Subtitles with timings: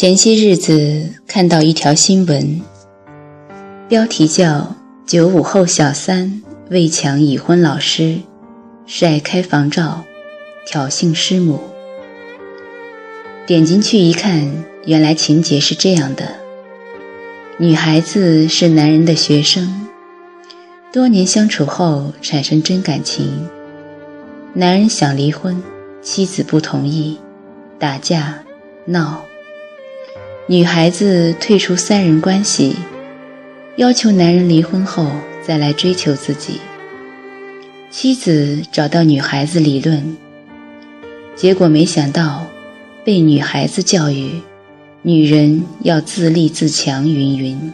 [0.00, 2.62] 前些日子看到一条新闻，
[3.88, 6.40] 标题叫“九五后小三
[6.70, 8.20] 为抢已婚老师
[8.86, 10.04] 晒开房照，
[10.64, 11.58] 挑衅师母”。
[13.44, 14.48] 点进去一看，
[14.86, 16.28] 原来情节是这样的：
[17.58, 19.88] 女孩子是男人的学生，
[20.92, 23.48] 多年相处后产生真感情，
[24.54, 25.60] 男人想离婚，
[26.00, 27.18] 妻子不同意，
[27.80, 28.44] 打架
[28.84, 29.24] 闹。
[30.50, 32.74] 女孩子退出三人关系，
[33.76, 35.06] 要求男人离婚后
[35.46, 36.58] 再来追求自己。
[37.90, 40.16] 妻子找到女孩子理论，
[41.36, 42.46] 结果没想到
[43.04, 44.40] 被女孩子教育，
[45.02, 47.70] 女人要自立自强，云云。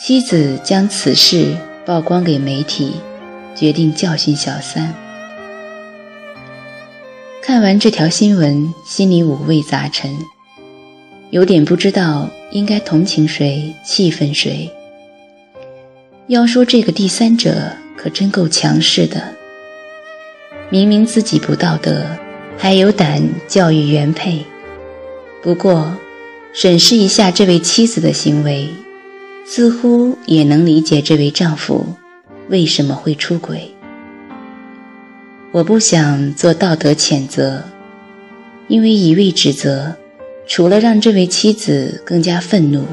[0.00, 2.94] 妻子将此事曝光给媒体，
[3.54, 4.94] 决定教训小三。
[7.42, 10.16] 看完这条新闻，心里五味杂陈。
[11.32, 14.70] 有点不知道应该同情谁，气愤谁。
[16.26, 19.34] 要说这个第三者可真够强势的，
[20.68, 22.04] 明明自己不道德，
[22.58, 24.44] 还有胆教育原配。
[25.42, 25.96] 不过，
[26.52, 28.68] 审视一下这位妻子的行为，
[29.46, 31.86] 似乎也能理解这位丈夫
[32.50, 33.72] 为什么会出轨。
[35.50, 37.64] 我不想做道德谴责，
[38.68, 39.96] 因为一味指责。
[40.46, 42.84] 除了让这位妻子更加愤怒、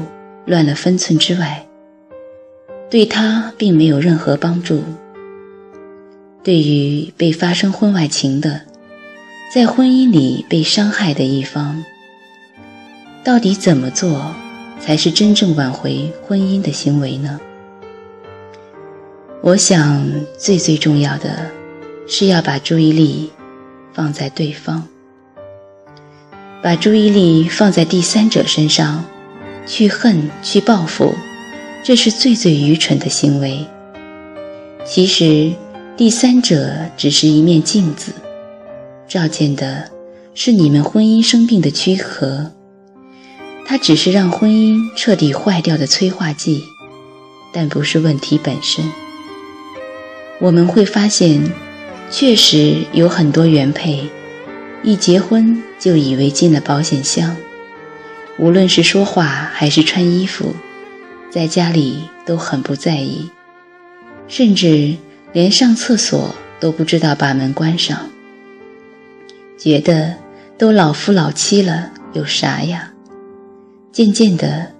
[0.46, 1.66] 乱了分寸之外，
[2.88, 4.82] 对他并没有任何帮助。
[6.42, 8.62] 对于被发生婚外情的，
[9.52, 11.84] 在婚姻里被伤害的一方，
[13.22, 14.34] 到底怎么做
[14.80, 17.38] 才是真正挽回婚姻的行为呢？
[19.42, 20.06] 我想，
[20.38, 21.50] 最最重要的
[22.06, 23.30] 是要把注意力
[23.92, 24.88] 放在对方。
[26.62, 29.04] 把注意力放在第三者身上，
[29.66, 31.14] 去恨、去报复，
[31.82, 33.64] 这是最最愚蠢的行为。
[34.84, 35.52] 其实，
[35.96, 38.12] 第三者只是一面镜子，
[39.08, 39.88] 照见的
[40.34, 42.50] 是你们婚姻生病的躯壳，
[43.64, 46.62] 它只是让婚姻彻底坏掉的催化剂，
[47.52, 48.84] 但不是问题本身。
[50.40, 51.42] 我们会发现，
[52.10, 54.04] 确实有很多原配。
[54.82, 57.36] 一结婚就以为进了保险箱，
[58.38, 60.54] 无论是说话还是穿衣服，
[61.30, 63.28] 在家里都很不在意，
[64.26, 64.96] 甚至
[65.32, 68.08] 连上厕所都不知道把门关上，
[69.58, 70.14] 觉得
[70.56, 72.90] 都老夫老妻了有啥呀？
[73.92, 74.72] 渐渐的，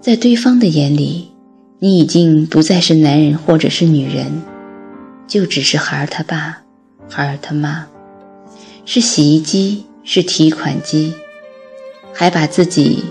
[0.00, 1.30] 在对方的眼里，
[1.78, 4.42] 你已经不再是男人或者是女人，
[5.26, 6.62] 就只是孩儿他爸，
[7.10, 7.86] 孩儿他妈。
[8.84, 11.14] 是洗衣机，是提款机，
[12.12, 13.04] 还把自己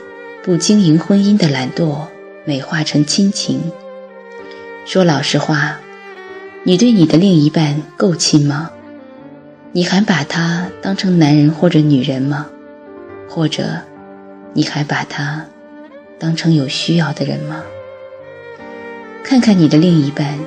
[0.43, 2.07] 不经营婚姻的懒惰
[2.43, 3.61] 美化成亲情。
[4.85, 5.79] 说老实话，
[6.63, 8.69] 你对你的另一半够亲吗？
[9.71, 12.47] 你还把他当成男人或者女人吗？
[13.29, 13.79] 或者，
[14.53, 15.45] 你还把他
[16.19, 17.63] 当成有需要的人吗？
[19.23, 20.37] 看看你的另一半，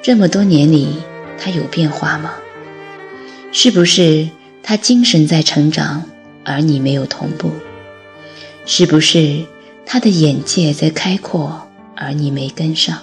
[0.00, 1.02] 这么多年里，
[1.36, 2.34] 他有变化吗？
[3.58, 4.28] 是不是
[4.62, 6.04] 他精神在成长，
[6.44, 7.50] 而你没有同步？
[8.66, 9.46] 是不是
[9.86, 12.98] 他的眼界在开阔，而你没跟上？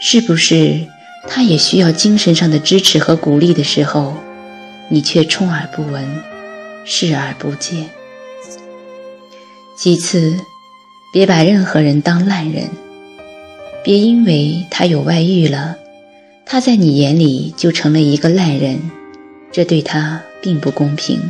[0.00, 0.86] 是不是
[1.26, 4.14] 他也需要精神上的支持和鼓励的时候，
[4.88, 6.06] 你却充耳不闻，
[6.84, 7.90] 视而不见？
[9.76, 10.38] 其次，
[11.12, 12.70] 别把任何人当烂人，
[13.82, 15.76] 别因为他有外遇了，
[16.46, 18.78] 他在你眼里就成了一个烂人。
[19.54, 21.20] 这对他并不公平。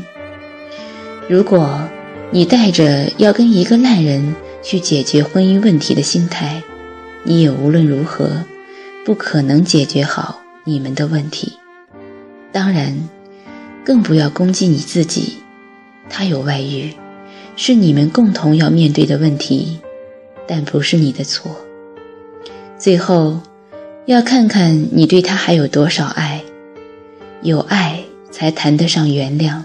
[1.28, 1.86] 如果
[2.30, 6.62] 你带着要跟一个烂人去解决婚姻问题的心态，
[7.22, 8.42] 你也无论如何
[9.04, 11.52] 不可能解决好你们的问题。
[12.50, 12.96] 当然，
[13.84, 15.34] 更不要攻击你自己。
[16.08, 16.94] 他有外遇，
[17.56, 19.78] 是你们共同要面对的问题，
[20.46, 21.54] 但不是你的错。
[22.78, 23.38] 最后，
[24.06, 26.42] 要看看你对他还有多少爱，
[27.42, 28.02] 有爱。
[28.36, 29.62] 才谈得上原谅，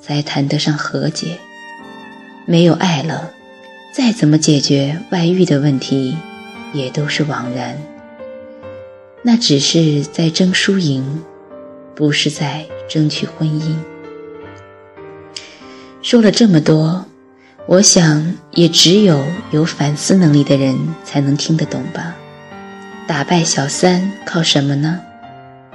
[0.00, 1.36] 才谈得上和解。
[2.46, 3.30] 没有爱了，
[3.92, 6.16] 再怎么解决外遇的问题，
[6.72, 7.76] 也都是枉然。
[9.22, 11.22] 那只是在争输赢，
[11.94, 13.76] 不是在争取婚姻。
[16.00, 17.04] 说了这么多，
[17.66, 20.74] 我想也只有有反思能力的人
[21.04, 22.16] 才能听得懂吧。
[23.06, 24.98] 打败小三靠什么呢？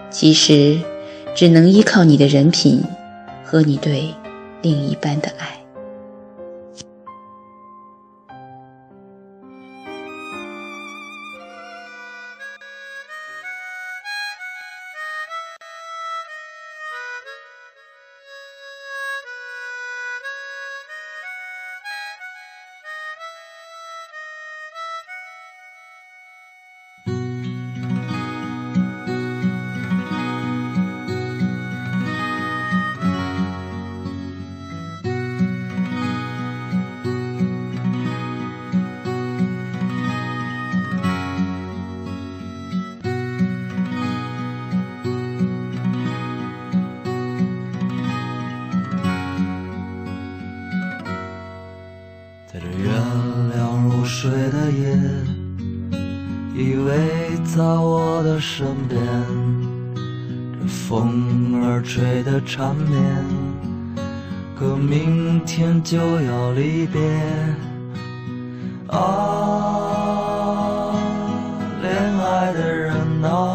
[0.09, 0.79] 其实。
[1.35, 2.81] 只能依靠你的人品
[3.43, 4.09] 和你对
[4.61, 5.64] 另一半的爱。
[56.57, 56.87] 依偎
[57.43, 58.97] 在我的身边，
[60.57, 63.03] 这风儿吹的缠绵，
[64.57, 67.01] 可明天就要离别。
[68.87, 68.95] 啊，
[71.81, 73.54] 恋爱的人啊，啊，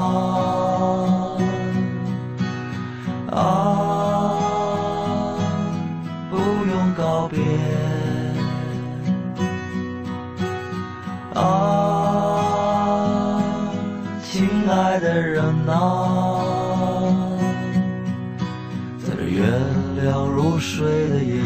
[20.60, 21.40] 睡的夜，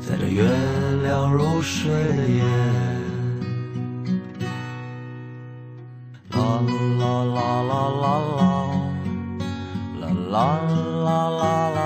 [0.00, 0.42] 在这月
[1.02, 2.42] 亮如水的夜，
[6.30, 6.38] 啦
[6.98, 7.76] 啦啦啦，
[10.00, 10.40] 啦啦啦
[11.04, 11.79] 啦啦啦啦，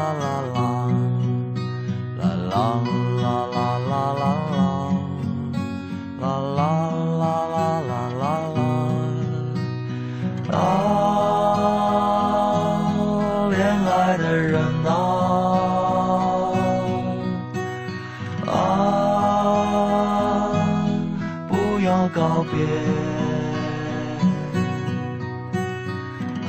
[22.34, 22.58] 告别。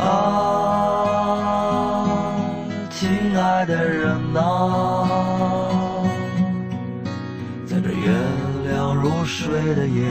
[0.03, 0.09] 啊，
[2.89, 5.07] 亲爱的人啊，
[7.67, 8.11] 在这月
[8.67, 10.09] 亮如水的夜，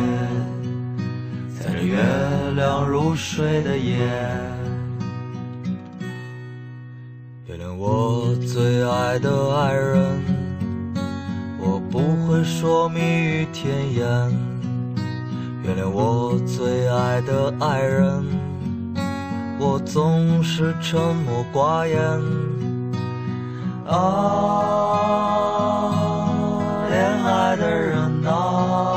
[1.58, 1.96] 在这月
[2.54, 3.96] 亮如水的夜，
[7.48, 10.22] 原谅我最爱的爱人，
[11.58, 11.98] 我不
[12.28, 14.32] 会说蜜语甜言。
[15.64, 18.22] 原谅我最爱的爱人，
[19.58, 21.98] 我总是沉默寡言。
[23.86, 23.98] 啊，
[26.90, 28.93] 恋爱的人啊，